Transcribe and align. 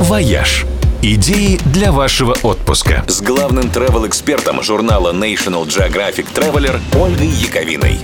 «Вояж». 0.00 0.66
Идеи 1.02 1.58
для 1.72 1.92
вашего 1.92 2.36
отпуска. 2.42 3.04
С 3.08 3.22
главным 3.22 3.64
travel-экспертом 3.64 4.62
журнала 4.62 5.14
National 5.14 5.66
Geographic 5.66 6.26
Traveler 6.34 6.78
Ольгой 6.94 7.28
Яковиной. 7.28 7.98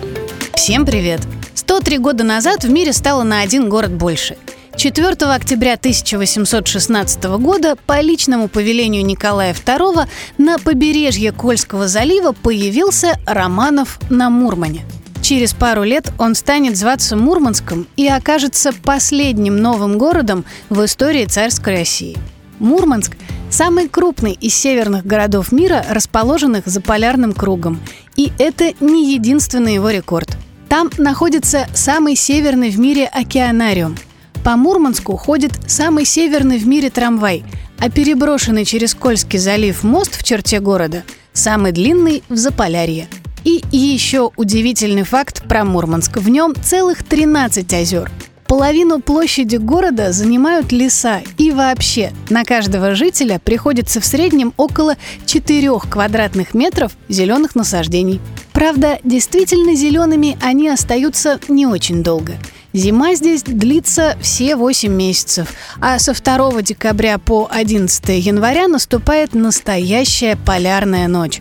Всем 0.54 0.86
привет! 0.86 1.20
103 1.54 1.98
года 1.98 2.24
назад 2.24 2.64
в 2.64 2.70
мире 2.70 2.94
стало 2.94 3.22
на 3.22 3.42
один 3.42 3.68
город 3.68 3.92
больше. 3.92 4.36
4 4.76 5.08
октября 5.30 5.74
1816 5.74 7.24
года 7.24 7.76
по 7.86 8.00
личному 8.00 8.48
повелению 8.48 9.04
Николая 9.04 9.52
II 9.52 10.06
на 10.38 10.58
побережье 10.58 11.32
Кольского 11.32 11.88
залива 11.88 12.32
появился 12.32 13.18
Романов 13.26 13.98
на 14.08 14.30
Мурмане– 14.30 14.86
Через 15.26 15.54
пару 15.54 15.82
лет 15.82 16.12
он 16.18 16.36
станет 16.36 16.76
зваться 16.76 17.16
Мурманском 17.16 17.88
и 17.96 18.06
окажется 18.06 18.70
последним 18.72 19.56
новым 19.56 19.98
городом 19.98 20.44
в 20.70 20.84
истории 20.84 21.24
царской 21.24 21.78
России. 21.78 22.16
Мурманск– 22.60 23.16
самый 23.50 23.88
крупный 23.88 24.34
из 24.34 24.54
северных 24.54 25.04
городов 25.04 25.50
мира, 25.50 25.84
расположенных 25.90 26.66
за 26.66 26.80
полярным 26.80 27.32
кругом. 27.32 27.80
И 28.14 28.30
это 28.38 28.72
не 28.78 29.14
единственный 29.14 29.74
его 29.74 29.90
рекорд. 29.90 30.36
Там 30.68 30.90
находится 30.96 31.66
самый 31.74 32.14
северный 32.14 32.70
в 32.70 32.78
мире 32.78 33.06
океанариум. 33.06 33.96
По 34.44 34.54
Мурманску 34.54 35.16
ходит 35.16 35.50
самый 35.66 36.04
северный 36.04 36.58
в 36.58 36.68
мире 36.68 36.88
трамвай, 36.88 37.42
а 37.80 37.90
переброшенный 37.90 38.64
через 38.64 38.94
Кольский 38.94 39.40
залив 39.40 39.82
мост 39.82 40.16
в 40.16 40.22
черте 40.22 40.60
города– 40.60 41.02
самый 41.32 41.72
длинный 41.72 42.22
в 42.28 42.36
Заполярье– 42.36 43.08
и 43.46 43.62
еще 43.70 44.32
удивительный 44.36 45.04
факт 45.04 45.44
про 45.48 45.64
Мурманск. 45.64 46.16
В 46.16 46.28
нем 46.28 46.52
целых 46.60 47.04
13 47.04 47.72
озер. 47.74 48.10
Половину 48.48 49.00
площади 49.00 49.56
города 49.56 50.10
занимают 50.12 50.72
леса, 50.72 51.20
и 51.38 51.52
вообще 51.52 52.12
на 52.28 52.44
каждого 52.44 52.96
жителя 52.96 53.40
приходится 53.42 54.00
в 54.00 54.04
среднем 54.04 54.52
около 54.56 54.96
4 55.26 55.70
квадратных 55.88 56.54
метров 56.54 56.92
зеленых 57.08 57.54
насаждений. 57.54 58.20
Правда, 58.52 58.98
действительно 59.04 59.76
зелеными 59.76 60.36
они 60.42 60.68
остаются 60.68 61.38
не 61.48 61.66
очень 61.66 62.02
долго. 62.02 62.34
Зима 62.72 63.14
здесь 63.14 63.42
длится 63.42 64.16
все 64.20 64.56
8 64.56 64.92
месяцев, 64.92 65.54
а 65.80 65.98
со 65.98 66.12
2 66.12 66.62
декабря 66.62 67.18
по 67.18 67.48
11 67.50 68.08
января 68.24 68.66
наступает 68.66 69.34
настоящая 69.34 70.36
полярная 70.36 71.06
ночь. 71.08 71.40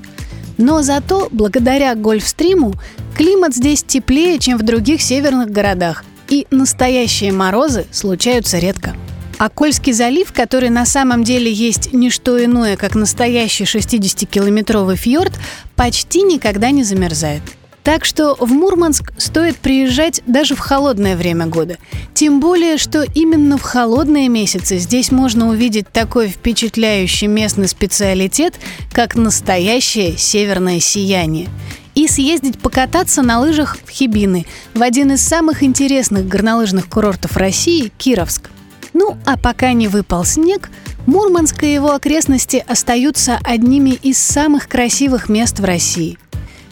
Но 0.58 0.82
зато, 0.82 1.28
благодаря 1.32 1.96
Гольфстриму, 1.96 2.74
климат 3.16 3.56
здесь 3.56 3.84
теплее, 3.84 4.40
чем 4.40 4.58
в 4.58 4.64
других 4.64 5.02
северных 5.02 5.50
городах, 5.50 6.04
и 6.30 6.48
настоящие 6.52 7.32
морозы 7.32 7.86
случаются 7.92 8.58
редко. 8.60 8.96
А 9.38 9.50
Кольский 9.50 9.92
залив, 9.92 10.32
который 10.32 10.70
на 10.70 10.86
самом 10.86 11.24
деле 11.24 11.52
есть 11.52 11.92
не 11.92 12.10
что 12.10 12.44
иное, 12.44 12.78
как 12.78 12.96
настоящий 12.96 13.66
60-километровый 13.66 14.96
фьорд, 14.96 15.34
почти 15.76 16.22
никогда 16.22 16.72
не 16.72 16.84
замерзает– 16.84 17.42
так 17.86 18.04
что 18.04 18.36
в 18.40 18.52
Мурманск 18.52 19.14
стоит 19.18 19.58
приезжать 19.58 20.22
даже 20.26 20.56
в 20.56 20.60
холодное 20.60 21.16
время 21.16 21.46
года. 21.46 21.78
Тем 22.16 22.40
более, 22.40 22.78
что 22.78 23.04
именно 23.04 23.60
в 23.60 23.62
холодные 23.62 24.28
месяцы 24.28 24.80
здесь 24.80 25.12
можно 25.12 25.48
увидеть 25.50 25.88
такой 25.90 26.30
впечатляющий 26.30 27.28
местный 27.28 27.68
специалитет, 27.68 28.56
как 28.92 29.16
настоящее 29.16 30.18
северное 30.18 30.80
сияние 30.80 31.48
и 31.94 32.08
съездить 32.08 32.60
покататься 32.60 33.22
на 33.22 33.40
лыжах 33.40 33.78
в 33.86 33.90
Хибины, 33.90 34.46
в 34.74 34.82
один 34.82 35.14
из 35.14 35.22
самых 35.22 35.64
интересных 35.64 36.28
горнолыжных 36.28 36.90
курортов 36.90 37.38
России– 37.38 37.92
Кировск. 37.98 38.50
Ну, 38.94 39.18
а 39.26 39.38
пока 39.38 39.72
не 39.74 39.88
выпал 39.88 40.26
снег, 40.26 40.72
Мурманск 41.06 41.64
и 41.64 41.74
его 41.74 41.94
окрестности 41.94 42.66
остаются 42.68 43.40
одними 43.44 43.92
из 43.92 44.18
самых 44.18 44.68
красивых 44.68 45.30
мест 45.30 45.60
в 45.60 45.64
России– 45.64 46.18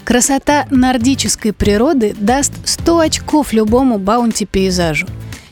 Красота 0.04 0.68
нордической 0.70 1.54
природы 1.54 2.14
даст 2.20 2.54
100 2.66 3.00
очков 3.00 3.54
любому 3.54 3.98
баунти-пейзажу. 3.98 5.08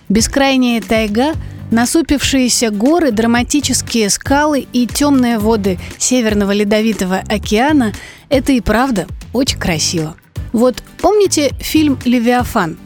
Бескрайняя 0.10 0.82
тайга, 0.82 1.34
насупившиеся 1.72 2.70
горы, 2.70 3.12
драматические 3.12 4.10
скалы 4.10 4.68
и 4.74 4.88
темные 4.88 5.40
воды 5.40 5.80
Северного 5.98 6.52
Ледовитого 6.52 7.24
океана– 7.30 7.94
это 8.30 8.52
и 8.52 8.60
правда 8.60 9.08
очень 9.32 9.58
красиво. 9.58 10.16
Вот 10.52 10.84
помните 11.00 11.52
фильм 11.60 11.98
«Левиафан»? 12.04 12.78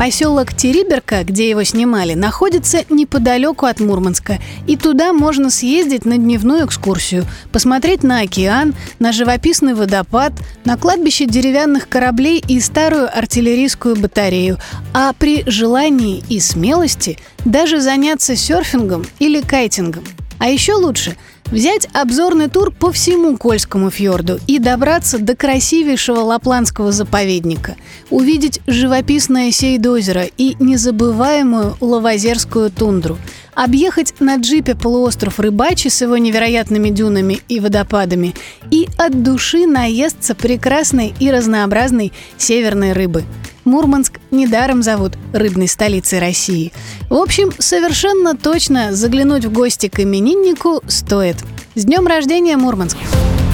Поселок 0.00 0.54
Териберка, 0.54 1.24
где 1.24 1.50
его 1.50 1.62
снимали, 1.62 2.14
находится 2.14 2.86
неподалеку 2.88 3.66
от 3.66 3.80
Мурманска, 3.80 4.38
и 4.66 4.78
туда 4.78 5.12
можно 5.12 5.50
съездить 5.50 6.06
на 6.06 6.16
дневную 6.16 6.64
экскурсию, 6.64 7.26
посмотреть 7.52 8.02
на 8.02 8.20
океан, 8.20 8.74
на 8.98 9.12
живописный 9.12 9.74
водопад, 9.74 10.32
на 10.64 10.78
кладбище 10.78 11.26
деревянных 11.26 11.86
кораблей 11.86 12.42
и 12.48 12.60
старую 12.60 13.14
артиллерийскую 13.14 13.94
батарею, 13.94 14.56
а 14.94 15.12
при 15.12 15.42
желании 15.44 16.24
и 16.30 16.40
смелости 16.40 17.18
даже 17.44 17.78
заняться 17.82 18.36
серфингом 18.36 19.04
или 19.18 19.42
кайтингом. 19.42 20.04
А 20.38 20.48
еще 20.48 20.72
лучше– 20.76 21.14
Взять 21.50 21.88
обзорный 21.92 22.48
тур 22.48 22.70
по 22.70 22.92
всему 22.92 23.36
Кольскому 23.36 23.90
фьорду 23.90 24.38
и 24.46 24.60
добраться 24.60 25.18
до 25.18 25.34
красивейшего 25.34 26.20
Лапландского 26.20 26.92
заповедника, 26.92 27.74
увидеть 28.08 28.60
живописное 28.68 29.50
Сейдозеро 29.50 30.26
и 30.38 30.54
незабываемую 30.60 31.76
Лавазерскую 31.80 32.70
тундру, 32.70 33.18
объехать 33.62 34.14
на 34.20 34.36
джипе 34.36 34.74
полуостров 34.74 35.38
Рыбачи 35.38 35.88
с 35.88 36.00
его 36.00 36.16
невероятными 36.16 36.88
дюнами 36.88 37.40
и 37.48 37.60
водопадами 37.60 38.34
и 38.70 38.88
от 38.96 39.22
души 39.22 39.66
наесться 39.66 40.34
прекрасной 40.34 41.12
и 41.20 41.30
разнообразной 41.30 42.12
северной 42.38 42.92
рыбы– 42.92 43.24
Мурманск 43.64 44.18
недаром 44.30 44.82
зовут 44.82 45.12
рыбной 45.32 45.68
столицей 45.68 46.18
России. 46.18 46.72
В 47.08 47.14
общем, 47.14 47.52
совершенно 47.58 48.36
точно 48.36 48.94
заглянуть 48.94 49.44
в 49.44 49.52
гости 49.52 49.88
к 49.88 50.00
имениннику 50.00 50.82
стоит. 50.88 51.36
С 51.74 51.84
днем 51.84 52.06
рождения, 52.06 52.56
Мурманск! 52.56 52.96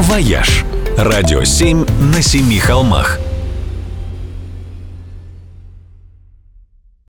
«Вояж»– 0.01 0.65
радио 0.97 1.45
7 1.45 1.85
на 2.15 2.23
семи 2.23 2.59
холмах– 2.59 3.19